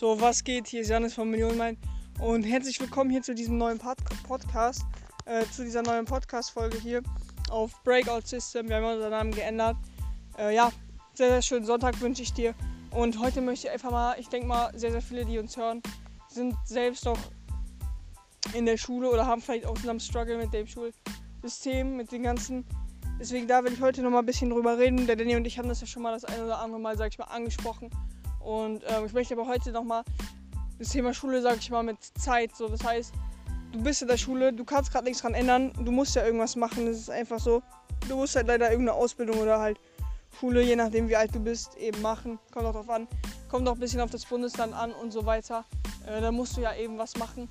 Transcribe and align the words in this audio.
So, 0.00 0.18
was 0.18 0.42
geht? 0.42 0.66
Hier 0.66 0.80
ist 0.80 0.88
Janis 0.88 1.12
von 1.12 1.28
Millionenmein 1.28 1.76
und 2.20 2.42
herzlich 2.44 2.80
willkommen 2.80 3.10
hier 3.10 3.20
zu 3.20 3.34
diesem 3.34 3.58
neuen 3.58 3.76
Pod 3.76 3.98
Podcast, 4.26 4.80
äh, 5.26 5.44
zu 5.52 5.62
dieser 5.62 5.82
neuen 5.82 6.06
Podcast-Folge 6.06 6.78
hier 6.78 7.02
auf 7.50 7.70
Breakout 7.84 8.22
System. 8.24 8.66
Wir 8.70 8.76
haben 8.76 8.86
unseren 8.86 9.10
Namen 9.10 9.30
geändert. 9.30 9.76
Äh, 10.38 10.54
ja, 10.56 10.72
sehr, 11.12 11.28
sehr 11.28 11.42
schönen 11.42 11.66
Sonntag 11.66 12.00
wünsche 12.00 12.22
ich 12.22 12.32
dir. 12.32 12.54
Und 12.92 13.20
heute 13.20 13.42
möchte 13.42 13.66
ich 13.66 13.74
einfach 13.74 13.90
mal, 13.90 14.18
ich 14.18 14.30
denke 14.30 14.48
mal, 14.48 14.72
sehr, 14.74 14.90
sehr 14.90 15.02
viele, 15.02 15.26
die 15.26 15.38
uns 15.38 15.58
hören, 15.58 15.82
sind 16.28 16.56
selbst 16.64 17.04
noch 17.04 17.18
in 18.54 18.64
der 18.64 18.78
Schule 18.78 19.10
oder 19.10 19.26
haben 19.26 19.42
vielleicht 19.42 19.66
auch 19.66 19.76
zusammen 19.76 20.00
Struggle 20.00 20.38
mit 20.38 20.54
dem 20.54 20.66
Schulsystem, 20.66 21.98
mit 21.98 22.10
den 22.10 22.22
ganzen. 22.22 22.64
Deswegen 23.18 23.46
da 23.46 23.62
will 23.64 23.74
ich 23.74 23.82
heute 23.82 24.00
noch 24.00 24.10
mal 24.10 24.20
ein 24.20 24.26
bisschen 24.26 24.48
drüber 24.48 24.78
reden. 24.78 25.06
Der 25.06 25.16
Danny 25.16 25.36
und 25.36 25.46
ich 25.46 25.58
haben 25.58 25.68
das 25.68 25.82
ja 25.82 25.86
schon 25.86 26.02
mal 26.02 26.12
das 26.12 26.24
eine 26.24 26.46
oder 26.46 26.58
andere 26.58 26.80
Mal, 26.80 26.96
sag 26.96 27.12
ich 27.12 27.18
mal, 27.18 27.26
angesprochen. 27.26 27.90
Und 28.40 28.82
ähm, 28.86 29.06
ich 29.06 29.12
möchte 29.12 29.34
aber 29.34 29.46
heute 29.46 29.70
nochmal 29.70 30.02
das 30.78 30.88
Thema 30.88 31.12
Schule, 31.12 31.42
sag 31.42 31.58
ich 31.58 31.70
mal, 31.70 31.82
mit 31.82 31.98
Zeit. 32.18 32.56
So, 32.56 32.68
das 32.68 32.82
heißt, 32.82 33.12
du 33.72 33.82
bist 33.82 34.02
in 34.02 34.08
der 34.08 34.16
Schule, 34.16 34.52
du 34.52 34.64
kannst 34.64 34.90
gerade 34.90 35.04
nichts 35.04 35.22
dran 35.22 35.34
ändern, 35.34 35.72
du 35.84 35.92
musst 35.92 36.16
ja 36.16 36.24
irgendwas 36.24 36.56
machen. 36.56 36.86
Das 36.86 36.96
ist 36.96 37.10
einfach 37.10 37.38
so. 37.38 37.62
Du 38.08 38.16
musst 38.16 38.34
halt 38.34 38.46
leider 38.46 38.70
irgendeine 38.70 38.98
Ausbildung 38.98 39.38
oder 39.38 39.60
halt 39.60 39.78
Schule, 40.38 40.62
je 40.62 40.76
nachdem 40.76 41.08
wie 41.08 41.16
alt 41.16 41.34
du 41.34 41.40
bist, 41.40 41.76
eben 41.76 42.00
machen. 42.00 42.38
Kommt 42.50 42.64
auch 42.64 42.72
drauf 42.72 42.88
an. 42.88 43.06
Kommt 43.50 43.68
auch 43.68 43.74
ein 43.74 43.80
bisschen 43.80 44.00
auf 44.00 44.10
das 44.10 44.24
Bundesland 44.24 44.72
an 44.72 44.92
und 44.92 45.12
so 45.12 45.26
weiter. 45.26 45.64
Äh, 46.06 46.20
da 46.20 46.32
musst 46.32 46.56
du 46.56 46.62
ja 46.62 46.74
eben 46.74 46.96
was 46.98 47.16
machen. 47.16 47.50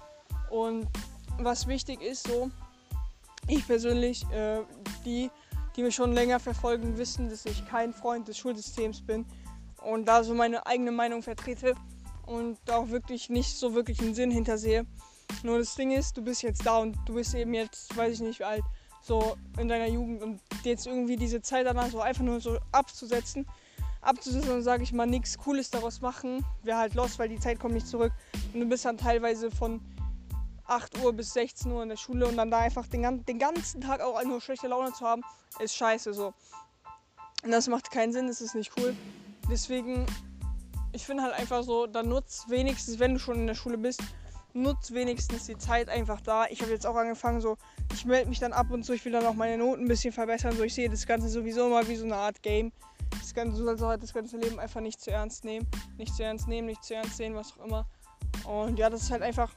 Und 0.50 0.88
was 1.38 1.68
wichtig 1.68 2.02
ist, 2.02 2.28
so, 2.28 2.50
ich 3.48 3.66
persönlich, 3.68 4.24
äh, 4.32 4.62
die, 5.06 5.30
die 5.76 5.84
mich 5.84 5.94
schon 5.94 6.14
länger 6.14 6.40
verfolgen, 6.40 6.98
wissen, 6.98 7.30
dass 7.30 7.46
ich 7.46 7.66
kein 7.68 7.94
Freund 7.94 8.28
des 8.28 8.38
Schulsystems 8.38 9.02
bin 9.02 9.26
und 9.82 10.06
da 10.06 10.24
so 10.24 10.34
meine 10.34 10.66
eigene 10.66 10.92
Meinung 10.92 11.24
vertrete 11.24 11.76
und 12.26 12.58
auch 12.72 12.90
wirklich 12.90 13.30
nicht 13.30 13.58
so 13.58 13.74
wirklich 13.74 14.00
einen 14.02 14.14
Sinn 14.14 14.32
hintersehe. 14.32 14.86
Nur 15.44 15.60
das 15.60 15.76
Ding 15.76 15.92
ist, 15.92 16.18
du 16.18 16.24
bist 16.24 16.42
jetzt 16.42 16.66
da 16.66 16.78
und 16.78 16.98
du 17.06 17.16
bist 17.16 17.34
eben 17.34 17.54
jetzt, 17.54 17.96
weiß 17.96 18.16
ich 18.16 18.22
nicht 18.22 18.40
wie 18.40 18.46
alt, 18.46 18.64
so 19.02 19.38
in 19.58 19.68
deiner 19.68 19.88
Jugend 19.88 20.22
und 20.22 20.42
jetzt 20.64 20.88
irgendwie 20.88 21.16
diese 21.16 21.42
Zeit 21.42 21.66
danach 21.66 21.90
so 21.90 22.02
einfach 22.02 22.24
nur 22.24 22.40
so 22.40 22.58
abzusetzen, 22.72 23.48
abzusetzen 24.02 24.52
und 24.52 24.62
sage 24.64 24.84
ich 24.84 24.92
mal 24.92 25.06
nichts 25.06 25.38
Cooles 25.38 25.70
daraus 25.70 26.02
machen, 26.02 26.46
wäre 26.64 26.78
halt 26.78 26.94
los, 26.96 27.18
weil 27.18 27.30
die 27.30 27.40
Zeit 27.40 27.60
kommt 27.60 27.74
nicht 27.74 27.88
zurück 27.88 28.12
und 28.54 28.60
du 28.60 28.66
bist 28.66 28.86
dann 28.86 28.98
teilweise 28.98 29.50
von 29.52 29.82
8 30.66 31.04
Uhr 31.04 31.14
bis 31.14 31.34
16 31.34 31.72
Uhr 31.72 31.82
in 31.82 31.90
der 31.90 31.98
Schule 31.98 32.28
und 32.28 32.38
dann 32.38 32.52
da 32.52 32.60
einfach 32.60 32.86
den, 32.88 33.26
den 33.26 33.40
ganzen 33.40 33.82
Tag 33.82 34.02
auch 34.02 34.22
nur 34.24 34.42
schlechte 34.42 34.68
Laune 34.68 34.94
zu 34.94 35.06
haben, 35.06 35.24
ist 35.60 35.76
scheiße 35.76 36.14
so. 36.14 36.34
Und 37.44 37.52
das 37.52 37.68
macht 37.68 37.90
keinen 37.90 38.12
Sinn, 38.12 38.28
das 38.28 38.42
ist 38.42 38.54
nicht 38.54 38.72
cool. 38.78 38.96
Deswegen, 39.50 40.06
ich 40.92 41.06
finde 41.06 41.24
halt 41.24 41.34
einfach 41.34 41.64
so, 41.64 41.88
dann 41.88 42.10
nutzt 42.10 42.50
wenigstens, 42.50 43.00
wenn 43.00 43.14
du 43.14 43.20
schon 43.20 43.36
in 43.36 43.48
der 43.48 43.56
Schule 43.56 43.78
bist, 43.78 44.02
nutzt 44.54 44.94
wenigstens 44.94 45.46
die 45.46 45.58
Zeit 45.58 45.90
einfach 45.90 46.22
da. 46.22 46.46
Ich 46.50 46.62
habe 46.62 46.72
jetzt 46.72 46.86
auch 46.86 46.96
angefangen, 46.96 47.42
so, 47.42 47.58
ich 47.94 48.06
melde 48.06 48.30
mich 48.30 48.40
dann 48.40 48.54
ab 48.54 48.72
und 48.72 48.84
zu, 48.84 48.94
ich 48.94 49.04
will 49.06 49.12
dann 49.12 49.26
auch 49.26 49.34
meine 49.34 49.58
Noten 49.58 49.84
ein 49.84 49.88
bisschen 49.88 50.12
verbessern. 50.14 50.56
So, 50.56 50.64
ich 50.64 50.74
sehe 50.74 50.90
das 50.90 51.06
Ganze 51.06 51.30
sowieso 51.30 51.68
immer 51.68 51.88
wie 51.88 51.96
so 51.96 52.06
eine 52.06 52.16
Art 52.16 52.42
Game. 52.42 52.72
Das 53.20 53.34
Ganze, 53.34 53.58
du 53.58 53.64
sollst 53.64 53.84
halt 53.84 54.04
das 54.04 54.14
ganze 54.14 54.38
Leben 54.38 54.60
einfach 54.60 54.82
nicht 54.82 55.02
zu 55.02 55.12
ernst 55.12 55.44
nehmen. 55.44 55.68
Nicht 55.98 56.16
zu 56.16 56.24
ernst 56.24 56.48
nehmen, 56.48 56.68
nicht 56.68 56.84
zu 56.84 56.96
ernst 56.96 57.18
sehen, 57.18 57.36
was 57.36 57.54
auch 57.54 57.66
immer. 57.66 57.88
Und 58.46 58.78
ja, 58.78 58.90
das 58.90 59.04
ist 59.04 59.12
halt 59.12 59.22
einfach, 59.22 59.54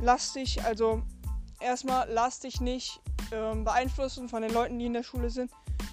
lass 0.00 0.32
dich, 0.32 0.62
also 0.64 1.02
erstmal 1.60 2.08
lass 2.10 2.40
dich 2.40 2.60
nicht 2.60 3.00
ähm, 3.30 3.64
beeinflussen 3.64 4.28
von 4.28 4.42
den 4.42 4.52
Leuten, 4.52 4.78
die 4.78 4.86
in 4.86 4.92
der 4.94 5.02
Schule 5.02 5.30
sind. 5.30 5.50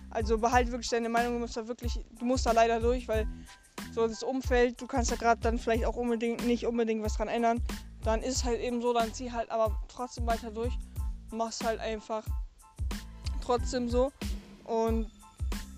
Also 0.10 0.38
behalt 0.38 0.72
wirklich 0.72 0.90
deine 0.90 1.10
Meinung, 1.10 1.34
du 1.34 1.40
musst 1.40 1.58
da 1.58 1.68
wirklich, 1.68 2.00
du 2.18 2.26
musst 2.26 2.46
da 2.46 2.52
leider 2.52 2.80
durch, 2.80 3.08
weil 3.08 3.28
so 3.94 4.08
das 4.08 4.24
Umfeld, 4.24 4.82
du 4.82 4.88
kannst 4.88 5.12
da 5.12 5.16
gerade 5.16 5.42
dann 5.42 5.58
vielleicht 5.58 5.86
auch 5.86 5.96
unbedingt 5.96 6.46
nicht 6.46 6.66
unbedingt 6.66 7.04
was 7.04 7.18
dran 7.18 7.28
ändern. 7.28 7.62
Dann 8.04 8.22
ist 8.22 8.38
es 8.38 8.44
halt 8.44 8.60
eben 8.62 8.82
so, 8.82 8.94
dann 8.94 9.14
zieh 9.14 9.32
halt 9.32 9.50
aber 9.52 9.78
trotzdem 9.88 10.26
weiter 10.26 10.52
durch. 10.52 10.74
Machst 11.32 11.64
halt 11.64 11.80
einfach 11.80 12.26
trotzdem 13.42 13.90
so. 13.90 14.12
Und 14.64 15.12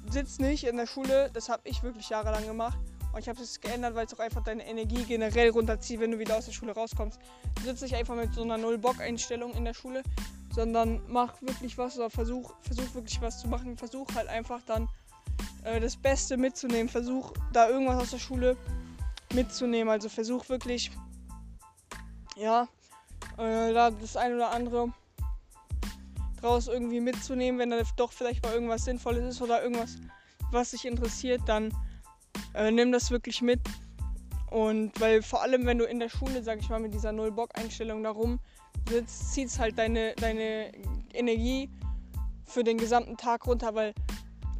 sitz 0.10 0.40
nicht 0.40 0.66
in 0.66 0.78
der 0.78 0.88
Schule, 0.88 1.30
das 1.34 1.50
habe 1.50 1.62
ich 1.66 1.84
wirklich 1.84 2.10
jahrelang 2.10 2.46
gemacht. 2.46 2.78
Und 3.14 3.20
ich 3.20 3.28
habe 3.28 3.42
es 3.42 3.60
geändert, 3.60 3.96
weil 3.96 4.06
es 4.06 4.14
auch 4.14 4.20
einfach 4.20 4.44
deine 4.44 4.66
Energie 4.66 5.04
generell 5.04 5.50
runterzieht, 5.50 6.00
wenn 6.00 6.12
du 6.12 6.20
wieder 6.20 6.38
aus 6.38 6.46
der 6.46 6.54
Schule 6.54 6.74
rauskommst. 6.74 7.20
Du 7.56 7.64
sitzt 7.64 7.82
nicht 7.82 7.96
einfach 7.96 8.16
mit 8.16 8.34
so 8.34 8.44
einer 8.44 8.58
Null-Bock-Einstellung 8.58 9.54
in 9.54 9.66
der 9.66 9.74
Schule, 9.74 10.04
sondern 10.54 11.02
mach 11.08 11.42
wirklich 11.42 11.78
was 11.78 11.98
oder 11.98 12.10
versuch, 12.10 12.54
versuch 12.62 12.94
wirklich 12.94 13.22
was 13.22 13.40
zu 13.40 13.48
machen. 13.48 13.78
Versuch 13.78 14.08
halt 14.16 14.28
einfach 14.28 14.62
dann 14.66 14.90
äh, 15.64 15.80
das 15.80 15.96
Beste 15.96 16.38
mitzunehmen. 16.38 16.90
Versuch 16.90 17.34
da 17.54 17.70
irgendwas 17.70 18.02
aus 18.02 18.12
der 18.12 18.20
Schule 18.20 18.58
mitzunehmen. 19.34 19.90
Also 19.90 20.10
versuch 20.10 20.50
wirklich, 20.50 20.92
ja, 22.36 22.68
äh, 23.38 23.74
da 23.74 23.92
das 23.92 24.18
ein 24.18 24.34
oder 24.36 24.52
andere 24.52 24.92
draus 26.42 26.68
irgendwie 26.68 27.00
mitzunehmen, 27.00 27.60
wenn 27.60 27.70
da 27.70 27.82
doch 27.96 28.12
vielleicht 28.12 28.44
mal 28.44 28.54
irgendwas 28.54 28.86
Sinnvolles 28.86 29.36
ist 29.36 29.42
oder 29.42 29.62
irgendwas, 29.64 29.98
was 30.52 30.72
dich 30.72 30.86
interessiert, 30.86 31.42
dann 31.46 31.74
äh, 32.54 32.72
nimm 32.72 32.92
das 32.92 33.12
wirklich 33.12 33.42
mit. 33.42 33.62
Und 34.50 35.00
weil 35.00 35.22
vor 35.22 35.44
allem, 35.44 35.66
wenn 35.66 35.78
du 35.78 35.86
in 35.86 36.00
der 36.00 36.10
Schule, 36.10 36.44
sag 36.44 36.60
ich 36.60 36.70
mal, 36.70 36.80
mit 36.80 36.94
dieser 36.94 37.14
Null-Bock-Einstellung 37.14 38.04
darum 38.04 38.40
sitzt, 38.92 39.34
zieht 39.34 39.48
es 39.48 39.60
halt 39.60 39.78
deine, 39.78 40.14
deine 40.16 40.72
Energie 41.14 41.70
für 42.46 42.64
den 42.64 42.78
gesamten 42.78 43.18
Tag 43.18 43.48
runter, 43.48 43.74
weil 43.74 43.94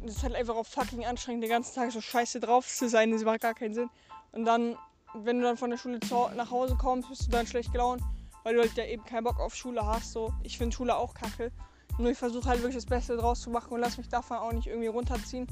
es 0.04 0.22
halt 0.22 0.34
einfach 0.34 0.56
auch 0.56 0.66
fucking 0.66 1.04
anstrengend, 1.04 1.44
den 1.44 1.50
ganzen 1.50 1.74
Tag 1.74 1.92
so 1.92 2.00
scheiße 2.00 2.40
drauf 2.40 2.66
zu 2.66 2.88
sein. 2.88 3.12
Das 3.12 3.22
macht 3.24 3.42
gar 3.42 3.54
keinen 3.54 3.74
Sinn. 3.74 3.90
Und 4.32 4.44
dann, 4.44 4.76
wenn 5.14 5.38
du 5.38 5.44
dann 5.44 5.56
von 5.56 5.70
der 5.70 5.76
Schule 5.76 6.00
nach 6.34 6.50
Hause 6.50 6.76
kommst, 6.76 7.08
bist 7.08 7.26
du 7.26 7.30
dann 7.30 7.46
schlecht 7.46 7.72
gelaunt, 7.72 8.02
weil 8.42 8.54
du 8.54 8.60
halt 8.60 8.74
ja 8.76 8.84
eben 8.84 9.04
keinen 9.04 9.24
Bock 9.24 9.38
auf 9.38 9.54
Schule 9.54 9.84
hast. 9.86 10.12
So, 10.12 10.32
ich 10.42 10.58
finde 10.58 10.74
Schule 10.74 10.96
auch 10.96 11.14
kacke. 11.14 11.52
Nur 11.98 12.10
ich 12.10 12.18
versuche 12.18 12.48
halt 12.48 12.60
wirklich 12.60 12.76
das 12.76 12.86
Beste 12.86 13.16
draus 13.16 13.42
zu 13.42 13.50
machen 13.50 13.72
und 13.72 13.80
lass 13.80 13.98
mich 13.98 14.08
davon 14.08 14.38
auch 14.38 14.52
nicht 14.52 14.66
irgendwie 14.66 14.88
runterziehen. 14.88 15.46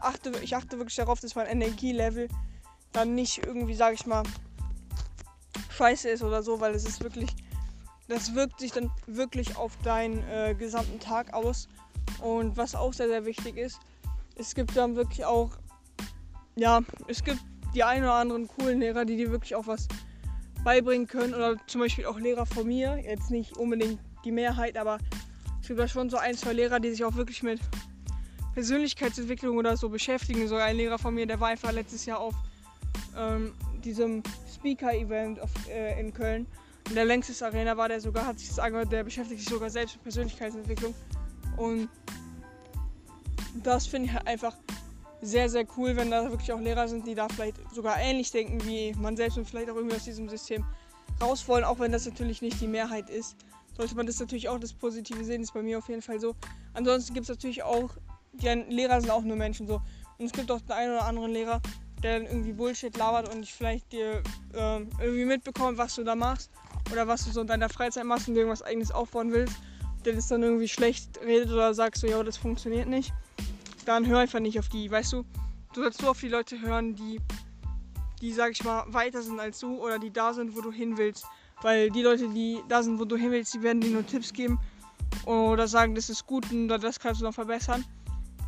Achte, 0.00 0.30
ich 0.42 0.54
achte 0.54 0.78
wirklich 0.78 0.96
darauf, 0.96 1.20
dass 1.20 1.34
mein 1.34 1.46
Energielevel 1.46 2.28
dann 2.92 3.14
nicht 3.14 3.38
irgendwie, 3.38 3.74
sag 3.74 3.94
ich 3.94 4.06
mal, 4.06 4.22
scheiße 5.70 6.10
ist 6.10 6.22
oder 6.22 6.42
so, 6.42 6.60
weil 6.60 6.74
es 6.74 6.84
ist 6.84 7.02
wirklich 7.02 7.34
das 8.10 8.34
wirkt 8.34 8.58
sich 8.58 8.72
dann 8.72 8.90
wirklich 9.06 9.56
auf 9.56 9.76
deinen 9.84 10.22
äh, 10.28 10.54
gesamten 10.54 10.98
Tag 10.98 11.32
aus. 11.32 11.68
Und 12.20 12.56
was 12.56 12.74
auch 12.74 12.92
sehr, 12.92 13.08
sehr 13.08 13.24
wichtig 13.24 13.56
ist, 13.56 13.78
es 14.36 14.54
gibt 14.54 14.76
dann 14.76 14.96
wirklich 14.96 15.24
auch, 15.24 15.50
ja, 16.56 16.80
es 17.06 17.22
gibt 17.22 17.38
die 17.74 17.84
ein 17.84 18.02
oder 18.02 18.14
anderen 18.14 18.48
coolen 18.48 18.80
Lehrer, 18.80 19.04
die 19.04 19.16
dir 19.16 19.30
wirklich 19.30 19.54
auch 19.54 19.68
was 19.68 19.86
beibringen 20.64 21.06
können. 21.06 21.34
Oder 21.34 21.54
zum 21.68 21.80
Beispiel 21.80 22.04
auch 22.06 22.18
Lehrer 22.18 22.46
von 22.46 22.66
mir. 22.66 22.98
Jetzt 22.98 23.30
nicht 23.30 23.56
unbedingt 23.56 24.00
die 24.24 24.32
Mehrheit, 24.32 24.76
aber 24.76 24.98
es 25.60 25.68
gibt 25.68 25.78
da 25.78 25.86
schon 25.86 26.10
so 26.10 26.16
ein, 26.16 26.36
zwei 26.36 26.52
Lehrer, 26.52 26.80
die 26.80 26.90
sich 26.90 27.04
auch 27.04 27.14
wirklich 27.14 27.44
mit 27.44 27.60
Persönlichkeitsentwicklung 28.54 29.56
oder 29.56 29.76
so 29.76 29.88
beschäftigen. 29.88 30.48
So 30.48 30.56
ein 30.56 30.76
Lehrer 30.76 30.98
von 30.98 31.14
mir, 31.14 31.26
der 31.26 31.38
war 31.38 31.48
einfach 31.48 31.70
letztes 31.70 32.06
Jahr 32.06 32.18
auf 32.18 32.34
ähm, 33.16 33.52
diesem 33.84 34.24
Speaker-Event 34.52 35.38
äh, 35.68 36.00
in 36.00 36.12
Köln 36.12 36.48
in 36.90 36.96
der 36.96 37.04
Längstes 37.04 37.40
Arena 37.40 37.76
war 37.76 37.88
der 37.88 38.00
sogar, 38.00 38.26
hat 38.26 38.40
sich 38.40 38.48
das 38.48 38.58
angehört, 38.58 38.90
der 38.90 39.04
beschäftigt 39.04 39.40
sich 39.40 39.48
sogar 39.48 39.70
selbst 39.70 39.94
mit 39.94 40.02
Persönlichkeitsentwicklung. 40.02 40.92
Und 41.56 41.88
das 43.62 43.86
finde 43.86 44.10
ich 44.10 44.26
einfach 44.26 44.56
sehr, 45.22 45.48
sehr 45.48 45.64
cool, 45.76 45.94
wenn 45.94 46.10
da 46.10 46.28
wirklich 46.28 46.52
auch 46.52 46.58
Lehrer 46.58 46.88
sind, 46.88 47.06
die 47.06 47.14
da 47.14 47.28
vielleicht 47.28 47.58
sogar 47.72 47.98
ähnlich 48.00 48.32
denken 48.32 48.64
wie 48.64 48.92
man 48.94 49.16
selbst 49.16 49.38
und 49.38 49.48
vielleicht 49.48 49.70
auch 49.70 49.76
irgendwie 49.76 49.94
aus 49.94 50.04
diesem 50.04 50.28
System 50.28 50.64
raus 51.22 51.46
wollen, 51.46 51.62
auch 51.62 51.78
wenn 51.78 51.92
das 51.92 52.06
natürlich 52.06 52.42
nicht 52.42 52.60
die 52.60 52.66
Mehrheit 52.66 53.08
ist. 53.08 53.36
Sollte 53.76 53.94
man 53.94 54.06
das 54.06 54.18
natürlich 54.18 54.48
auch 54.48 54.58
das 54.58 54.72
Positive 54.72 55.24
sehen, 55.24 55.42
ist 55.42 55.54
bei 55.54 55.62
mir 55.62 55.78
auf 55.78 55.88
jeden 55.88 56.02
Fall 56.02 56.18
so. 56.18 56.34
Ansonsten 56.74 57.14
gibt 57.14 57.24
es 57.24 57.28
natürlich 57.28 57.62
auch, 57.62 57.90
die 58.32 58.48
Lehrer 58.48 59.00
sind 59.00 59.10
auch 59.10 59.22
nur 59.22 59.36
Menschen 59.36 59.68
so. 59.68 59.80
Und 60.18 60.26
es 60.26 60.32
gibt 60.32 60.50
auch 60.50 60.60
den 60.60 60.72
einen 60.72 60.92
oder 60.94 61.04
anderen 61.04 61.30
Lehrer, 61.30 61.60
der 62.02 62.18
dann 62.18 62.26
irgendwie 62.26 62.52
Bullshit 62.52 62.96
labert 62.96 63.32
und 63.32 63.44
ich 63.44 63.52
vielleicht 63.52 63.92
dir 63.92 64.22
äh, 64.54 64.80
irgendwie 65.00 65.26
mitbekommt, 65.26 65.78
was 65.78 65.94
du 65.94 66.02
da 66.02 66.16
machst 66.16 66.50
oder 66.92 67.06
was 67.06 67.24
du 67.24 67.30
so 67.30 67.40
in 67.40 67.46
deiner 67.46 67.68
Freizeit 67.68 68.04
machst 68.04 68.28
und 68.28 68.36
irgendwas 68.36 68.62
eigenes 68.62 68.90
aufbauen 68.90 69.32
willst, 69.32 69.56
der 70.04 70.14
das 70.14 70.28
dann 70.28 70.42
irgendwie 70.42 70.68
schlecht 70.68 71.20
redet 71.24 71.50
oder 71.50 71.74
sagst 71.74 72.00
so, 72.00 72.06
ja, 72.06 72.22
das 72.22 72.36
funktioniert 72.36 72.88
nicht, 72.88 73.12
dann 73.84 74.06
hör 74.06 74.20
einfach 74.20 74.40
nicht 74.40 74.58
auf 74.58 74.68
die, 74.68 74.90
weißt 74.90 75.12
du? 75.12 75.24
Du 75.72 75.82
sollst 75.82 76.00
nur 76.00 76.10
auf 76.10 76.20
die 76.20 76.28
Leute 76.28 76.60
hören, 76.60 76.94
die, 76.96 77.20
die, 78.20 78.32
sag 78.32 78.52
ich 78.52 78.64
mal, 78.64 78.84
weiter 78.88 79.22
sind 79.22 79.38
als 79.38 79.60
du 79.60 79.76
oder 79.76 79.98
die 79.98 80.12
da 80.12 80.32
sind, 80.32 80.56
wo 80.56 80.60
du 80.60 80.72
hin 80.72 80.96
willst. 80.98 81.24
Weil 81.62 81.90
die 81.90 82.02
Leute, 82.02 82.28
die 82.28 82.60
da 82.68 82.82
sind, 82.82 82.98
wo 82.98 83.04
du 83.04 83.16
hin 83.16 83.30
willst, 83.30 83.54
die 83.54 83.62
werden 83.62 83.80
dir 83.80 83.90
nur 83.90 84.06
Tipps 84.06 84.32
geben 84.32 84.58
oder 85.26 85.68
sagen, 85.68 85.94
das 85.94 86.08
ist 86.08 86.26
gut 86.26 86.50
und 86.50 86.68
das 86.68 86.98
kannst 86.98 87.20
du 87.20 87.24
noch 87.24 87.34
verbessern. 87.34 87.84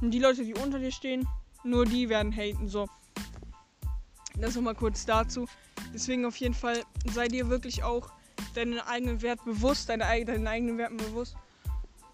Und 0.00 0.10
die 0.10 0.18
Leute, 0.18 0.44
die 0.44 0.54
unter 0.54 0.78
dir 0.78 0.90
stehen, 0.90 1.28
nur 1.62 1.84
die 1.84 2.08
werden 2.08 2.32
haten, 2.32 2.68
so. 2.68 2.88
Das 4.36 4.56
nochmal 4.56 4.74
kurz 4.74 5.04
dazu. 5.04 5.46
Deswegen 5.94 6.24
auf 6.24 6.36
jeden 6.36 6.54
Fall 6.54 6.82
sei 7.12 7.28
dir 7.28 7.48
wirklich 7.48 7.84
auch 7.84 8.10
deinen 8.56 8.80
eigenen 8.80 9.22
Wert 9.22 9.44
bewusst, 9.44 9.88
deine, 9.88 10.04
deinen 10.24 10.46
eigenen 10.46 10.78
Werten 10.78 10.96
bewusst 10.96 11.36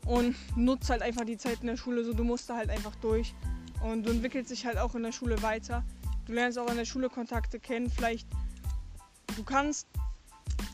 und 0.06 0.37
nutzt 0.56 0.90
halt 0.90 1.02
einfach 1.02 1.25
die 1.25 1.37
Zeit 1.37 1.58
in 1.61 1.67
der 1.67 1.76
Schule 1.76 2.05
so, 2.05 2.12
du 2.12 2.25
musst 2.25 2.49
da 2.49 2.56
halt 2.56 2.70
einfach 2.70 2.94
durch 2.96 3.35
und 3.82 4.05
du 4.05 4.11
entwickelst 4.11 4.50
dich 4.50 4.67
halt 4.67 4.79
auch 4.79 4.94
in 4.94 5.02
der 5.02 5.12
Schule 5.12 5.43
weiter. 5.43 5.85
Du 6.26 6.32
lernst 6.32 6.58
auch 6.58 6.70
in 6.70 6.76
der 6.76 6.85
Schule 6.85 7.08
Kontakte 7.08 7.58
kennen, 7.58 7.90
vielleicht 7.90 8.26
du 9.37 9.44
kannst, 9.44 9.87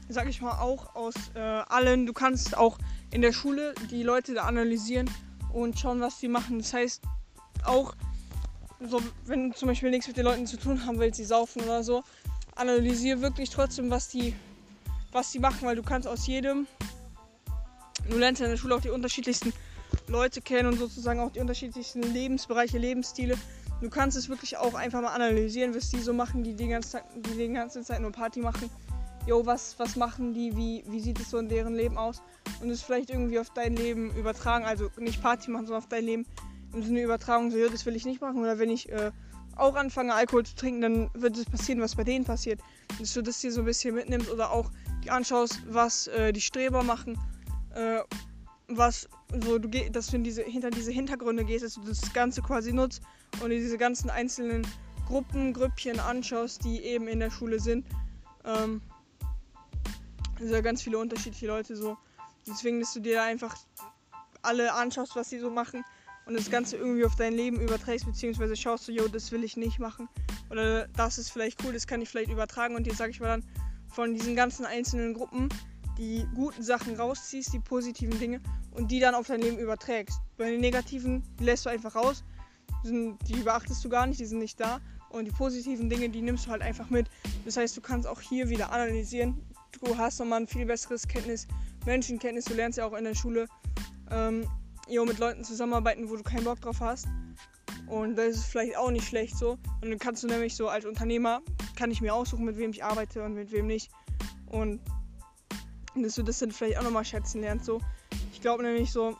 sag 0.09 0.29
ich 0.29 0.41
mal, 0.41 0.59
auch 0.59 0.95
aus 0.95 1.15
äh, 1.35 1.39
allen, 1.39 2.07
du 2.07 2.13
kannst 2.13 2.57
auch 2.57 2.79
in 3.11 3.23
der 3.23 3.33
Schule 3.33 3.75
die 3.91 4.03
Leute 4.03 4.35
da 4.35 4.45
analysieren 4.45 5.09
und 5.53 5.79
schauen, 5.79 6.01
was 6.01 6.19
sie 6.19 6.29
machen. 6.29 6.59
Das 6.59 6.73
heißt, 6.73 7.03
auch 7.65 7.95
so, 8.81 9.01
wenn 9.27 9.51
du 9.51 9.57
zum 9.57 9.69
Beispiel 9.69 9.91
nichts 9.91 10.09
mit 10.09 10.17
den 10.17 10.25
Leuten 10.25 10.47
zu 10.47 10.57
tun 10.57 10.85
haben 10.85 10.99
willst, 10.99 11.19
sie 11.19 11.25
saufen 11.25 11.63
oder 11.63 11.85
so, 11.85 12.03
analysiere 12.57 13.21
wirklich 13.21 13.51
trotzdem, 13.51 13.91
was 13.91 14.09
die, 14.09 14.35
was 15.15 15.31
die 15.31 15.39
machen, 15.39 15.63
weil 15.63 15.77
du 15.77 15.83
kannst 15.83 16.09
aus 16.09 16.27
jedem, 16.27 16.67
du 18.11 18.19
lernst 18.19 18.43
in 18.43 18.51
der 18.51 18.57
Schule 18.57 18.75
auch 18.75 18.81
die 18.81 18.91
unterschiedlichsten 18.91 19.53
Leute 20.09 20.41
kennen 20.41 20.69
und 20.69 20.79
sozusagen 20.79 21.21
auch 21.21 21.31
die 21.31 21.41
unterschiedlichsten 21.41 22.03
Lebensbereiche, 22.03 22.79
Lebensstile. 22.79 23.39
Du 23.81 23.89
kannst 23.91 24.17
es 24.17 24.29
wirklich 24.29 24.57
auch 24.57 24.75
einfach 24.75 25.01
mal 25.01 25.15
analysieren, 25.15 25.75
was 25.75 25.91
die 25.91 26.01
so 26.01 26.13
machen, 26.13 26.43
die 26.43 26.55
die 26.55 26.69
ganze 26.69 26.91
Zeit, 26.91 27.05
die, 27.15 27.37
die 27.37 27.53
ganze 27.53 27.83
Zeit 27.83 28.01
nur 28.01 28.13
Party 28.13 28.41
machen. 28.41 28.69
Jo, 29.27 29.47
was, 29.47 29.79
was 29.79 29.97
machen 29.97 30.35
die, 30.35 30.55
wie, 30.57 30.85
wie 30.87 31.01
sieht 31.01 31.19
es 31.19 31.31
so 31.31 31.39
in 31.39 31.49
deren 31.49 31.75
Leben 31.75 31.97
aus? 31.97 32.21
Und 32.61 32.69
es 32.71 32.83
vielleicht 32.83 33.09
irgendwie 33.09 33.39
auf 33.39 33.51
dein 33.51 33.75
Leben 33.75 34.15
übertragen, 34.17 34.67
also 34.67 34.91
nicht 34.99 35.23
Party 35.23 35.51
machen, 35.51 35.67
sondern 35.67 35.83
auf 35.83 35.89
dein 35.89 36.05
Leben 36.05 36.27
im 36.75 36.83
Sinne 36.83 37.03
Übertragung, 37.03 37.51
so, 37.51 37.57
ja, 37.57 37.69
das 37.69 37.87
will 37.87 37.97
ich 37.97 38.05
nicht 38.05 38.21
machen. 38.21 38.41
Oder 38.41 38.59
wenn 38.59 38.69
ich 38.69 38.91
äh, 38.91 39.13
auch 39.57 39.77
anfange, 39.77 40.15
Alkohol 40.15 40.45
zu 40.45 40.57
trinken, 40.57 40.81
dann 40.81 41.11
wird 41.15 41.39
es 41.39 41.47
passieren, 41.47 41.81
was 41.81 41.95
bei 41.95 42.05
denen 42.05 42.25
passiert. 42.25 42.61
Dass 42.99 43.15
du 43.15 43.23
das 43.23 43.41
hier 43.41 43.53
so 43.53 43.63
ein 43.63 43.67
bisschen 43.67 43.95
mitnimmst 43.95 44.31
oder 44.31 44.51
auch 44.51 44.71
anschaust, 45.11 45.63
was 45.69 46.07
äh, 46.09 46.33
die 46.33 46.41
Streber 46.41 46.83
machen, 46.83 47.19
äh, 47.75 48.01
was 48.69 49.09
so 49.43 49.59
du 49.59 49.69
dass 49.91 50.09
du 50.09 50.17
in 50.17 50.25
diese, 50.25 50.43
hinter 50.43 50.71
diese 50.71 50.91
Hintergründe 50.91 51.45
gehst, 51.45 51.65
dass 51.65 51.75
du 51.75 51.83
das 51.83 52.13
Ganze 52.13 52.43
quasi 52.43 52.73
nutzt 52.73 53.03
und 53.43 53.51
diese 53.51 53.79
ganzen 53.79 54.11
einzelnen 54.11 54.67
Gruppen, 55.07 55.53
Grüppchen 55.53 56.01
anschaust, 56.01 56.65
die 56.65 56.81
eben 56.81 57.09
in 57.09 57.21
der 57.21 57.31
Schule 57.31 57.61
sind. 57.61 57.87
Ähm, 58.45 58.81
also 60.41 60.63
ganz 60.63 60.83
viele 60.83 60.99
unterschiedliche 60.99 61.47
Leute 61.47 61.77
so. 61.77 61.97
Deswegen, 62.47 62.81
dass 62.81 62.93
du 62.93 63.01
dir 63.01 63.23
einfach 63.23 63.57
alle 64.43 64.73
anschaust, 64.73 65.17
was 65.17 65.31
sie 65.31 65.39
so 65.39 65.51
machen 65.51 65.85
und 66.27 66.35
das 66.35 66.51
Ganze 66.51 66.77
irgendwie 66.77 67.05
auf 67.05 67.17
dein 67.17 67.35
Leben 67.35 67.61
überträgst, 67.61 68.07
beziehungsweise 68.07 68.57
schaust 68.57 68.89
du, 68.89 68.93
jo, 68.93 69.09
das 69.09 69.31
will 69.33 69.45
ich 69.45 69.57
nicht 69.57 69.79
machen. 69.79 70.09
Oder 70.51 70.89
das 70.89 71.19
ist 71.19 71.31
vielleicht 71.31 71.63
cool, 71.65 71.73
das 71.73 71.87
kann 71.87 72.01
ich 72.03 72.09
vielleicht 72.09 72.31
übertragen 72.31 72.77
und 72.77 72.87
dir 72.87 72.95
sage 72.95 73.11
ich 73.11 73.21
mal 73.21 73.29
dann 73.29 73.45
von 73.95 74.13
diesen 74.13 74.35
ganzen 74.35 74.67
einzelnen 74.67 75.15
Gruppen 75.15 75.49
die 75.99 76.27
guten 76.35 76.63
Sachen 76.63 76.97
rausziehst, 76.97 77.53
die 77.53 77.61
positiven 77.61 78.19
Dinge 78.19 78.41
und 78.73 78.91
die 78.91 78.99
dann 78.99 79.15
auf 79.15 79.29
dein 79.29 79.41
Leben 79.41 79.59
überträgst. 79.59 80.21
Bei 80.37 80.51
den 80.51 80.61
negativen 80.61 81.23
lässt 81.41 81.65
du 81.67 81.71
einfach 81.71 81.95
raus, 81.95 82.25
die 82.85 83.37
beachtest 83.45 83.85
du 83.85 83.89
gar 83.89 84.07
nicht, 84.07 84.21
die 84.21 84.27
sind 84.27 84.41
nicht 84.41 84.59
da. 84.61 84.81
Und 85.11 85.27
die 85.27 85.31
positiven 85.31 85.89
Dinge, 85.89 86.09
die 86.09 86.23
nimmst 86.23 86.47
du 86.47 86.51
halt 86.51 86.61
einfach 86.61 86.91
mit. 86.91 87.09
Das 87.45 87.57
heißt, 87.57 87.77
du 87.77 87.81
kannst 87.81 88.09
auch 88.09 88.21
hier 88.21 88.49
wieder 88.49 88.73
analysieren. 88.73 89.41
Du 89.81 89.97
hast 89.97 90.19
nochmal 90.19 90.41
ein 90.41 90.49
viel 90.49 90.67
besseres 90.67 91.07
Kenntnis, 91.07 91.47
Menschenkenntnis. 91.87 92.47
Du 92.47 92.55
lernst 92.55 92.79
ja 92.79 92.85
auch 92.85 92.95
in 92.95 93.05
der 93.05 93.15
Schule 93.15 93.47
ähm, 94.11 94.45
jo, 94.89 95.05
mit 95.05 95.19
Leuten 95.21 95.45
zusammenarbeiten, 95.45 96.11
wo 96.11 96.17
du 96.17 96.25
keinen 96.25 96.45
Bock 96.45 96.61
drauf 96.61 96.81
hast. 96.81 97.07
Und 97.87 98.17
das 98.17 98.37
ist 98.37 98.45
vielleicht 98.47 98.77
auch 98.77 98.91
nicht 98.91 99.07
schlecht 99.07 99.37
so. 99.37 99.59
Und 99.83 99.91
dann 99.91 99.99
kannst 99.99 100.23
du 100.23 100.27
nämlich 100.27 100.57
so 100.57 100.69
als 100.69 100.85
Unternehmer, 100.85 101.43
kann 101.77 101.91
ich 101.91 102.01
mir 102.01 102.15
aussuchen, 102.15 102.45
mit 102.45 102.57
wem 102.57 102.71
ich 102.71 102.83
arbeite 102.83 103.23
und 103.23 103.35
mit 103.35 103.53
wem 103.53 103.67
nicht. 103.67 103.91
Und 104.51 104.81
dass 105.95 106.15
du 106.15 106.23
das 106.23 106.39
dann 106.39 106.51
vielleicht 106.51 106.79
auch 106.79 106.83
nochmal 106.83 107.05
schätzen 107.05 107.41
lernst. 107.41 107.67
So. 107.67 107.81
Ich 108.33 108.41
glaube 108.41 108.63
nämlich 108.63 108.91
so, 108.91 109.17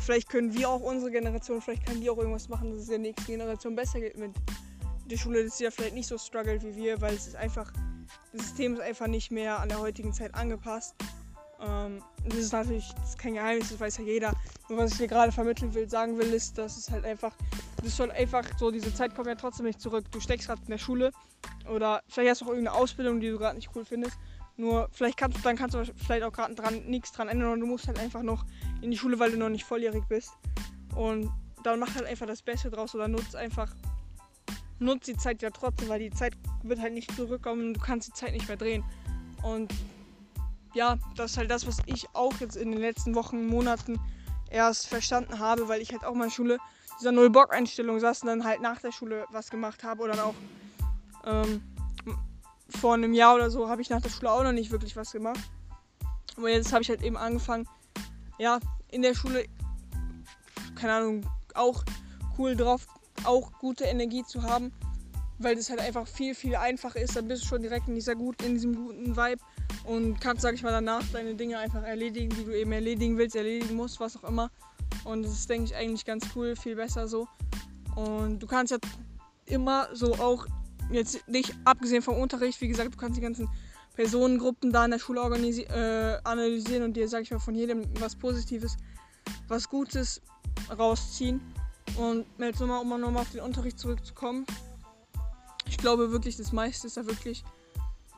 vielleicht 0.00 0.28
können 0.28 0.52
wir 0.54 0.68
auch 0.68 0.80
unsere 0.80 1.10
Generation, 1.10 1.60
vielleicht 1.60 1.86
können 1.86 2.00
die 2.00 2.10
auch 2.10 2.18
irgendwas 2.18 2.48
machen, 2.48 2.70
dass 2.70 2.82
es 2.82 2.88
der 2.88 2.98
nächsten 2.98 3.26
Generation 3.26 3.76
besser 3.76 4.00
geht 4.00 4.16
mit 4.16 4.32
der 5.10 5.16
Schule, 5.16 5.44
dass 5.44 5.58
sie 5.58 5.64
ja 5.64 5.70
vielleicht 5.70 5.94
nicht 5.94 6.06
so 6.06 6.18
struggelt 6.18 6.62
wie 6.62 6.76
wir, 6.76 7.00
weil 7.00 7.14
es 7.14 7.26
ist 7.26 7.36
einfach, 7.36 7.72
das 8.32 8.42
System 8.42 8.74
ist 8.74 8.80
einfach 8.80 9.06
nicht 9.06 9.30
mehr 9.30 9.60
an 9.60 9.68
der 9.68 9.78
heutigen 9.78 10.12
Zeit 10.12 10.34
angepasst. 10.34 10.94
Ähm, 11.60 12.02
das 12.24 12.38
ist 12.38 12.52
natürlich 12.52 12.88
das 13.00 13.10
ist 13.10 13.18
kein 13.18 13.34
Geheimnis, 13.34 13.70
das 13.70 13.80
weiß 13.80 13.98
ja 13.98 14.04
jeder. 14.04 14.32
Nur 14.68 14.78
was 14.78 14.92
ich 14.92 14.98
dir 14.98 15.08
gerade 15.08 15.32
vermitteln 15.32 15.74
will, 15.74 15.88
sagen 15.88 16.18
will, 16.18 16.32
ist, 16.32 16.56
dass 16.58 16.76
es 16.76 16.90
halt 16.90 17.04
einfach, 17.04 17.34
das 17.82 17.96
soll 17.96 18.10
einfach 18.10 18.44
so, 18.58 18.70
diese 18.70 18.94
Zeit 18.94 19.14
kommt 19.14 19.26
ja 19.26 19.34
trotzdem 19.34 19.66
nicht 19.66 19.80
zurück. 19.80 20.04
Du 20.10 20.20
steckst 20.20 20.46
gerade 20.46 20.60
in 20.62 20.70
der 20.70 20.78
Schule 20.78 21.10
oder 21.68 22.02
vielleicht 22.08 22.30
hast 22.30 22.40
du 22.42 22.44
auch 22.46 22.50
irgendeine 22.50 22.76
Ausbildung, 22.76 23.20
die 23.20 23.28
du 23.28 23.38
gerade 23.38 23.56
nicht 23.56 23.70
cool 23.74 23.84
findest. 23.84 24.16
Nur 24.56 24.88
vielleicht 24.92 25.16
kannst 25.16 25.38
du, 25.38 25.42
dann 25.42 25.56
kannst 25.56 25.74
du 25.74 25.84
vielleicht 25.96 26.24
auch 26.24 26.32
gerade 26.32 26.54
dran 26.54 26.84
nichts 26.86 27.12
dran 27.12 27.28
ändern 27.28 27.52
und 27.52 27.60
du 27.60 27.66
musst 27.66 27.86
halt 27.86 27.98
einfach 27.98 28.22
noch 28.22 28.44
in 28.82 28.90
die 28.90 28.98
Schule, 28.98 29.18
weil 29.18 29.30
du 29.30 29.38
noch 29.38 29.48
nicht 29.48 29.64
volljährig 29.64 30.04
bist. 30.08 30.32
Und 30.96 31.30
dann 31.62 31.78
mach 31.78 31.94
halt 31.94 32.06
einfach 32.06 32.26
das 32.26 32.42
Beste 32.42 32.70
draus 32.70 32.94
oder 32.94 33.08
nutzt 33.08 33.36
einfach, 33.36 33.72
nutzt 34.78 35.06
die 35.06 35.16
Zeit 35.16 35.42
ja 35.42 35.50
trotzdem, 35.50 35.88
weil 35.88 36.00
die 36.00 36.10
Zeit 36.10 36.34
wird 36.62 36.80
halt 36.80 36.94
nicht 36.94 37.14
zurückkommen 37.14 37.68
und 37.68 37.74
du 37.74 37.80
kannst 37.80 38.08
die 38.08 38.12
Zeit 38.12 38.32
nicht 38.32 38.48
mehr 38.48 38.56
drehen. 38.56 38.84
Und 39.42 39.72
ja, 40.74 40.98
das 41.16 41.32
ist 41.32 41.38
halt 41.38 41.50
das, 41.50 41.66
was 41.66 41.78
ich 41.86 42.06
auch 42.14 42.34
jetzt 42.40 42.56
in 42.56 42.70
den 42.72 42.80
letzten 42.80 43.14
Wochen, 43.14 43.46
Monaten 43.46 43.98
erst 44.50 44.88
verstanden 44.88 45.38
habe, 45.38 45.68
weil 45.68 45.80
ich 45.80 45.92
halt 45.92 46.04
auch 46.04 46.14
mal 46.14 46.24
in 46.24 46.30
Schule 46.30 46.58
dieser 46.98 47.12
Null-Bock-Einstellung 47.12 48.00
saß 48.00 48.22
und 48.22 48.28
dann 48.28 48.44
halt 48.44 48.60
nach 48.60 48.80
der 48.80 48.92
Schule 48.92 49.26
was 49.30 49.50
gemacht 49.50 49.84
habe 49.84 50.02
oder 50.02 50.14
dann 50.14 50.24
auch 50.24 50.34
ähm, 51.26 51.62
vor 52.68 52.94
einem 52.94 53.12
Jahr 53.12 53.34
oder 53.34 53.50
so 53.50 53.68
habe 53.68 53.82
ich 53.82 53.90
nach 53.90 54.00
der 54.00 54.10
Schule 54.10 54.30
auch 54.30 54.42
noch 54.42 54.52
nicht 54.52 54.70
wirklich 54.70 54.96
was 54.96 55.12
gemacht. 55.12 55.40
Aber 56.36 56.50
jetzt 56.50 56.72
habe 56.72 56.82
ich 56.82 56.88
halt 56.88 57.02
eben 57.02 57.16
angefangen, 57.16 57.68
ja, 58.38 58.58
in 58.90 59.02
der 59.02 59.14
Schule, 59.14 59.44
keine 60.74 60.94
Ahnung, 60.94 61.26
auch 61.54 61.84
cool 62.38 62.56
drauf, 62.56 62.86
auch 63.24 63.52
gute 63.58 63.84
Energie 63.84 64.24
zu 64.24 64.42
haben, 64.42 64.72
weil 65.38 65.56
das 65.56 65.70
halt 65.70 65.80
einfach 65.80 66.06
viel, 66.06 66.34
viel 66.34 66.56
einfacher 66.56 67.00
ist. 67.00 67.16
Dann 67.16 67.26
bist 67.26 67.42
du 67.42 67.48
schon 67.48 67.62
direkt 67.62 67.88
in 67.88 67.94
dieser 67.94 68.14
gut, 68.14 68.40
in 68.42 68.54
diesem 68.54 68.74
guten 68.74 69.16
Vibe 69.16 69.42
und 69.88 70.20
kannst, 70.20 70.42
sag 70.42 70.54
ich 70.54 70.62
mal, 70.62 70.70
danach 70.70 71.02
deine 71.12 71.34
Dinge 71.34 71.58
einfach 71.58 71.82
erledigen, 71.82 72.28
die 72.36 72.44
du 72.44 72.52
eben 72.52 72.72
erledigen 72.72 73.16
willst, 73.16 73.34
erledigen 73.34 73.74
musst, 73.74 73.98
was 74.00 74.16
auch 74.18 74.28
immer. 74.28 74.50
Und 75.04 75.22
das 75.22 75.32
ist, 75.32 75.48
denke 75.48 75.64
ich, 75.64 75.74
eigentlich 75.74 76.04
ganz 76.04 76.26
cool, 76.36 76.56
viel 76.56 76.76
besser 76.76 77.08
so. 77.08 77.26
Und 77.96 78.38
du 78.38 78.46
kannst 78.46 78.70
ja 78.70 78.78
immer 79.46 79.88
so 79.94 80.12
auch, 80.16 80.46
jetzt 80.90 81.26
nicht 81.26 81.54
abgesehen 81.64 82.02
vom 82.02 82.18
Unterricht, 82.18 82.60
wie 82.60 82.68
gesagt, 82.68 82.94
du 82.94 82.98
kannst 82.98 83.16
die 83.16 83.22
ganzen 83.22 83.48
Personengruppen 83.94 84.72
da 84.72 84.84
in 84.84 84.90
der 84.90 84.98
Schule 84.98 85.20
äh, 85.20 86.18
analysieren 86.22 86.82
und 86.82 86.94
dir, 86.94 87.08
sag 87.08 87.22
ich 87.22 87.30
mal, 87.30 87.40
von 87.40 87.54
jedem 87.54 87.84
was 87.98 88.14
Positives, 88.14 88.76
was 89.48 89.68
Gutes 89.68 90.20
rausziehen. 90.78 91.40
Und 91.96 92.26
jetzt 92.38 92.60
nochmal, 92.60 92.82
um 92.82 92.88
nochmal 93.00 93.22
auf 93.22 93.30
den 93.30 93.40
Unterricht 93.40 93.78
zurückzukommen. 93.78 94.44
Ich 95.66 95.78
glaube 95.78 96.12
wirklich, 96.12 96.36
das 96.36 96.52
meiste 96.52 96.86
ist 96.86 96.98
da 96.98 97.06
wirklich, 97.06 97.42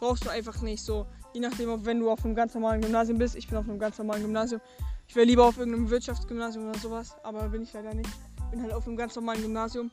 brauchst 0.00 0.24
du 0.24 0.30
einfach 0.30 0.60
nicht 0.62 0.82
so 0.82 1.06
Je 1.32 1.40
nachdem, 1.40 1.70
ob 1.70 1.84
wenn 1.84 2.00
du 2.00 2.10
auf 2.10 2.25
einem 2.25 2.34
ganz 2.34 2.54
normalen 2.54 2.80
Gymnasium 2.80 3.18
bist. 3.18 3.37
Ich 3.37 3.49
bin 3.49 3.56
auf 3.56 3.68
einem 3.68 3.78
ganz 3.78 3.99
normalen 3.99 4.22
Gymnasium. 4.22 4.60
Ich 5.06 5.16
wäre 5.16 5.26
lieber 5.26 5.44
auf 5.44 5.58
irgendeinem 5.58 5.90
Wirtschaftsgymnasium 5.90 6.68
oder 6.68 6.78
sowas, 6.78 7.16
aber 7.22 7.49
bin 7.49 7.62
ich 7.62 7.72
leider 7.72 7.94
nicht. 7.94 8.10
Bin 8.50 8.62
halt 8.62 8.72
auf 8.72 8.87
einem 8.87 8.96
ganz 8.96 9.14
normalen 9.14 9.42
Gymnasium. 9.42 9.90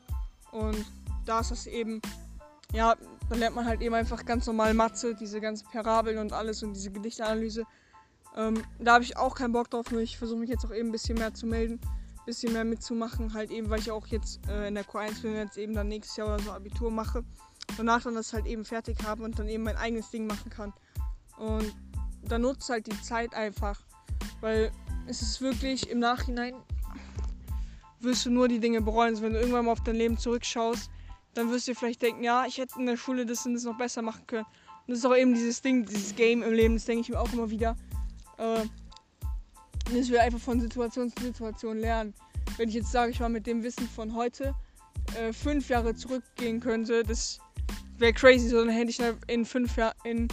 Und 0.52 0.84
da 1.26 1.40
ist 1.40 1.50
das 1.50 1.66
eben, 1.66 2.00
ja, 2.72 2.96
da 3.28 3.36
lernt 3.36 3.56
man 3.56 3.66
halt 3.66 3.80
eben 3.80 3.94
einfach 3.94 4.24
ganz 4.24 4.46
normal 4.46 4.74
Mathe, 4.74 5.14
diese 5.14 5.40
ganzen 5.40 5.66
Parabeln 5.68 6.18
und 6.18 6.32
alles 6.32 6.62
und 6.62 6.74
diese 6.74 6.90
Gedichtanalyse. 6.90 7.64
Ähm, 8.36 8.62
da 8.78 8.94
habe 8.94 9.04
ich 9.04 9.16
auch 9.16 9.34
keinen 9.34 9.52
Bock 9.52 9.70
drauf, 9.70 9.90
nur 9.90 10.00
ich 10.00 10.18
versuche 10.18 10.38
mich 10.38 10.50
jetzt 10.50 10.64
auch 10.64 10.72
eben 10.72 10.88
ein 10.88 10.92
bisschen 10.92 11.18
mehr 11.18 11.34
zu 11.34 11.46
melden, 11.46 11.80
ein 11.82 12.24
bisschen 12.24 12.52
mehr 12.52 12.64
mitzumachen, 12.64 13.34
halt 13.34 13.50
eben, 13.50 13.68
weil 13.70 13.80
ich 13.80 13.90
auch 13.90 14.06
jetzt 14.06 14.40
äh, 14.48 14.68
in 14.68 14.74
der 14.74 14.84
Q1 14.84 15.22
bin, 15.22 15.34
jetzt 15.34 15.58
eben 15.58 15.74
dann 15.74 15.88
nächstes 15.88 16.16
Jahr 16.16 16.28
oder 16.28 16.42
so 16.42 16.52
Abitur 16.52 16.90
mache. 16.90 17.24
Danach 17.76 18.02
dann 18.02 18.14
das 18.14 18.32
halt 18.32 18.46
eben 18.46 18.64
fertig 18.64 18.98
habe 19.04 19.24
und 19.24 19.38
dann 19.38 19.48
eben 19.48 19.64
mein 19.64 19.76
eigenes 19.76 20.10
Ding 20.10 20.26
machen 20.26 20.50
kann. 20.50 20.72
Und 21.38 21.74
dann 22.24 22.42
nutzt 22.42 22.68
halt 22.68 22.86
die 22.86 23.00
Zeit 23.02 23.34
einfach. 23.34 23.80
Weil 24.40 24.70
es 25.06 25.22
ist 25.22 25.40
wirklich 25.40 25.88
im 25.90 25.98
Nachhinein 25.98 26.54
wirst 28.00 28.26
du 28.26 28.30
nur 28.30 28.48
die 28.48 28.60
Dinge 28.60 28.80
bereuen. 28.80 29.10
Also 29.10 29.22
wenn 29.22 29.32
du 29.32 29.40
irgendwann 29.40 29.64
mal 29.64 29.72
auf 29.72 29.82
dein 29.82 29.96
Leben 29.96 30.18
zurückschaust, 30.18 30.90
dann 31.34 31.50
wirst 31.50 31.68
du 31.68 31.74
vielleicht 31.74 32.02
denken, 32.02 32.22
ja, 32.22 32.44
ich 32.46 32.58
hätte 32.58 32.78
in 32.78 32.86
der 32.86 32.96
Schule 32.96 33.26
das 33.26 33.46
und 33.46 33.54
das 33.54 33.64
noch 33.64 33.76
besser 33.76 34.02
machen 34.02 34.26
können. 34.26 34.44
Und 34.44 34.92
das 34.92 34.98
ist 34.98 35.06
auch 35.06 35.16
eben 35.16 35.34
dieses 35.34 35.60
Ding, 35.62 35.84
dieses 35.84 36.14
Game 36.14 36.42
im 36.42 36.52
Leben, 36.52 36.74
das 36.74 36.84
denke 36.84 37.02
ich 37.02 37.08
mir 37.10 37.20
auch 37.20 37.32
immer 37.32 37.50
wieder. 37.50 37.76
Äh, 38.38 38.64
dass 39.94 40.10
wir 40.10 40.22
einfach 40.22 40.38
von 40.38 40.60
Situation 40.60 41.10
zu 41.14 41.22
Situation 41.22 41.78
lernen. 41.78 42.14
Wenn 42.56 42.68
ich 42.68 42.74
jetzt 42.74 42.92
sage, 42.92 43.10
ich 43.10 43.20
war 43.20 43.28
mit 43.28 43.46
dem 43.46 43.62
Wissen 43.62 43.88
von 43.88 44.14
heute 44.14 44.54
äh, 45.18 45.32
fünf 45.32 45.68
Jahre 45.68 45.94
zurückgehen 45.94 46.60
könnte, 46.60 47.02
das 47.02 47.38
wäre 47.98 48.12
crazy, 48.12 48.48
sondern 48.48 48.74
hätte 48.74 48.90
ich 48.90 49.00
in 49.28 49.44
fünf 49.44 49.76
Jahren 49.76 50.28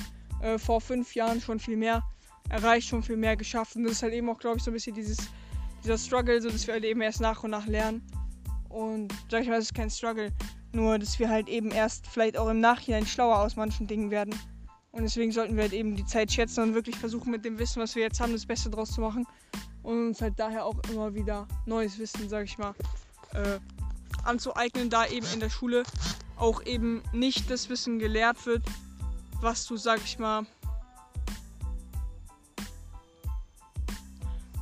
äh, 0.45 0.59
vor 0.59 0.79
fünf 0.79 1.15
Jahren 1.15 1.41
schon 1.41 1.59
viel 1.59 1.75
mehr 1.75 2.03
erreicht, 2.49 2.87
schon 2.87 3.01
viel 3.01 3.17
mehr 3.17 3.35
geschafft. 3.35 3.75
Und 3.75 3.83
das 3.83 3.93
ist 3.93 4.03
halt 4.03 4.13
eben 4.13 4.29
auch, 4.29 4.37
glaube 4.37 4.57
ich, 4.57 4.63
so 4.63 4.69
ein 4.69 4.75
bisschen 4.75 4.93
dieses, 4.93 5.17
dieser 5.83 5.97
Struggle, 5.97 6.39
so 6.41 6.49
dass 6.49 6.67
wir 6.67 6.75
halt 6.75 6.85
eben 6.85 7.01
erst 7.01 7.19
nach 7.19 7.43
und 7.43 7.51
nach 7.51 7.65
lernen. 7.65 8.05
Und 8.69 9.13
sag 9.31 9.41
ich 9.41 9.47
mal, 9.47 9.57
es 9.57 9.65
ist 9.65 9.73
kein 9.73 9.89
Struggle, 9.89 10.31
nur 10.71 10.99
dass 10.99 11.17
wir 11.17 11.29
halt 11.29 11.49
eben 11.49 11.71
erst 11.71 12.05
vielleicht 12.07 12.37
auch 12.37 12.47
im 12.49 12.59
Nachhinein 12.59 13.07
schlauer 13.07 13.39
aus 13.39 13.55
manchen 13.55 13.87
Dingen 13.87 14.11
werden. 14.11 14.35
Und 14.91 15.03
deswegen 15.03 15.31
sollten 15.31 15.55
wir 15.55 15.63
halt 15.63 15.73
eben 15.73 15.95
die 15.95 16.05
Zeit 16.05 16.31
schätzen 16.31 16.63
und 16.63 16.73
wirklich 16.73 16.95
versuchen, 16.95 17.31
mit 17.31 17.43
dem 17.43 17.57
Wissen, 17.57 17.81
was 17.81 17.95
wir 17.95 18.03
jetzt 18.03 18.19
haben, 18.21 18.31
das 18.31 18.45
Beste 18.45 18.69
draus 18.69 18.91
zu 18.91 19.01
machen. 19.01 19.25
Und 19.81 20.07
uns 20.07 20.21
halt 20.21 20.35
daher 20.37 20.65
auch 20.65 20.79
immer 20.91 21.13
wieder 21.15 21.47
neues 21.65 21.97
Wissen, 21.99 22.29
sag 22.29 22.45
ich 22.45 22.57
mal, 22.57 22.73
äh, 23.33 23.59
anzueignen, 24.23 24.89
da 24.89 25.05
eben 25.07 25.25
in 25.33 25.39
der 25.39 25.49
Schule 25.49 25.83
auch 26.37 26.63
eben 26.65 27.01
nicht 27.13 27.49
das 27.49 27.69
Wissen 27.69 27.99
gelehrt 27.99 28.45
wird, 28.45 28.63
was 29.41 29.65
du, 29.65 29.77
sag 29.77 30.03
ich 30.03 30.17
mal, 30.19 30.45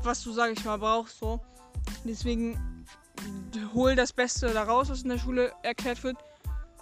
was 0.04 0.24
du, 0.24 0.32
sag 0.32 0.52
ich 0.52 0.64
mal, 0.66 0.78
brauchst 0.78 1.20
so. 1.20 1.40
Deswegen 2.04 2.86
hol 3.74 3.96
das 3.96 4.12
Beste 4.12 4.50
daraus, 4.54 4.90
was 4.90 5.04
in 5.04 5.10
der 5.10 5.18
Schule 5.18 5.54
erklärt 5.64 6.04
wird. 6.04 6.18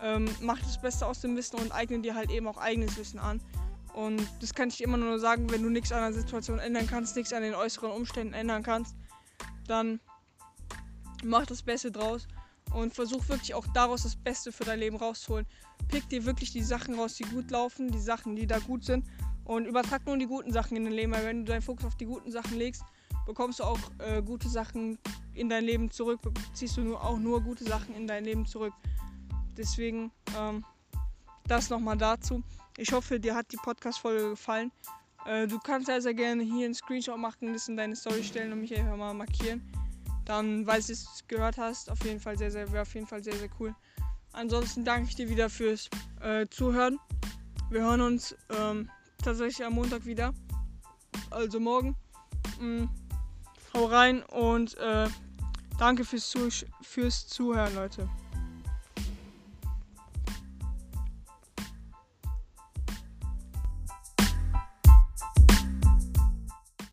Ähm, 0.01 0.25
mach 0.41 0.59
das 0.59 0.81
Beste 0.81 1.05
aus 1.05 1.21
dem 1.21 1.35
Wissen 1.35 1.59
und 1.59 1.71
eigne 1.71 1.99
dir 1.99 2.15
halt 2.15 2.31
eben 2.31 2.47
auch 2.47 2.57
eigenes 2.57 2.97
Wissen 2.97 3.19
an. 3.19 3.39
Und 3.93 4.25
das 4.39 4.53
kann 4.53 4.69
ich 4.69 4.81
immer 4.81 4.97
nur 4.97 5.19
sagen, 5.19 5.49
wenn 5.51 5.61
du 5.61 5.69
nichts 5.69 5.91
an 5.91 6.01
der 6.01 6.13
Situation 6.13 6.59
ändern 6.59 6.87
kannst, 6.87 7.15
nichts 7.15 7.33
an 7.33 7.43
den 7.43 7.53
äußeren 7.53 7.91
Umständen 7.91 8.33
ändern 8.33 8.63
kannst, 8.63 8.95
dann 9.67 9.99
mach 11.23 11.45
das 11.45 11.61
Beste 11.61 11.91
draus 11.91 12.27
und 12.73 12.93
versuch 12.93 13.27
wirklich 13.29 13.53
auch 13.53 13.67
daraus 13.73 14.03
das 14.03 14.15
Beste 14.15 14.51
für 14.51 14.63
dein 14.63 14.79
Leben 14.79 14.97
rauszuholen. 14.97 15.45
Pick 15.87 16.07
dir 16.09 16.25
wirklich 16.25 16.51
die 16.51 16.63
Sachen 16.63 16.95
raus, 16.95 17.15
die 17.15 17.23
gut 17.23 17.51
laufen, 17.51 17.91
die 17.91 17.99
Sachen, 17.99 18.35
die 18.35 18.47
da 18.47 18.59
gut 18.59 18.85
sind 18.85 19.05
und 19.45 19.65
übertrag 19.65 20.05
nur 20.05 20.17
die 20.17 20.27
guten 20.27 20.51
Sachen 20.53 20.77
in 20.77 20.85
dein 20.85 20.93
Leben, 20.93 21.11
weil 21.11 21.25
wenn 21.25 21.45
du 21.45 21.51
deinen 21.51 21.61
Fokus 21.61 21.85
auf 21.85 21.95
die 21.95 22.05
guten 22.05 22.31
Sachen 22.31 22.57
legst, 22.57 22.83
bekommst 23.25 23.59
du 23.59 23.63
auch 23.63 23.79
äh, 23.99 24.21
gute 24.21 24.49
Sachen 24.49 24.97
in 25.33 25.49
dein 25.49 25.65
Leben 25.65 25.91
zurück, 25.91 26.19
ziehst 26.53 26.77
du 26.77 26.81
nur, 26.81 27.03
auch 27.03 27.17
nur 27.17 27.41
gute 27.41 27.63
Sachen 27.63 27.95
in 27.95 28.07
dein 28.07 28.25
Leben 28.25 28.45
zurück. 28.45 28.73
Deswegen 29.57 30.11
ähm, 30.37 30.63
das 31.45 31.69
nochmal 31.69 31.97
dazu. 31.97 32.43
Ich 32.77 32.91
hoffe, 32.93 33.19
dir 33.19 33.35
hat 33.35 33.51
die 33.51 33.57
Podcast-Folge 33.57 34.29
gefallen. 34.29 34.71
Äh, 35.25 35.47
du 35.47 35.59
kannst 35.59 35.87
sehr 35.87 36.13
gerne 36.13 36.43
hier 36.43 36.65
einen 36.65 36.73
Screenshot 36.73 37.17
machen, 37.17 37.53
das 37.53 37.67
in 37.67 37.77
deine 37.77 37.95
Story 37.95 38.23
stellen 38.23 38.53
und 38.53 38.61
mich 38.61 38.75
einfach 38.77 38.97
mal 38.97 39.13
markieren. 39.13 39.61
Dann 40.31 40.65
dass 40.65 40.87
du 40.87 40.93
es 40.93 41.27
gehört 41.27 41.57
hast. 41.57 41.91
Auf 41.91 42.05
jeden 42.05 42.21
Fall 42.21 42.37
sehr, 42.37 42.49
sehr, 42.49 42.71
wäre 42.71 42.83
auf 42.83 42.93
jeden 42.93 43.05
Fall 43.05 43.21
sehr, 43.21 43.35
sehr 43.35 43.49
cool. 43.59 43.75
Ansonsten 44.31 44.85
danke 44.85 45.09
ich 45.09 45.15
dir 45.17 45.27
wieder 45.27 45.49
fürs 45.49 45.89
äh, 46.21 46.47
Zuhören. 46.47 46.97
Wir 47.69 47.81
hören 47.81 47.99
uns 47.99 48.33
ähm, 48.57 48.89
tatsächlich 49.21 49.65
am 49.65 49.73
Montag 49.73 50.05
wieder. 50.05 50.33
Also 51.31 51.59
morgen. 51.59 51.97
Mhm. 52.61 52.89
Hau 53.73 53.87
rein 53.87 54.23
und 54.23 54.77
äh, 54.77 55.09
danke 55.77 56.05
fürs, 56.05 56.29
Zuh 56.29 56.47
fürs 56.81 57.27
Zuhören, 57.27 57.75
Leute. 57.75 58.07